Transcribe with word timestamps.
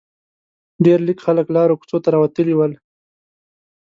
ډېر 0.85 0.99
لږ 1.07 1.17
خلک 1.25 1.47
لارو 1.55 1.79
کوڅو 1.79 1.97
ته 2.03 2.09
راوتلي 2.15 2.53
ول. 2.55 2.73